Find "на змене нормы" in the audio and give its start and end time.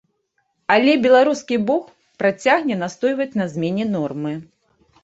3.43-4.33